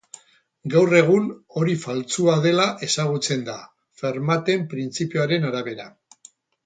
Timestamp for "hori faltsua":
1.59-2.37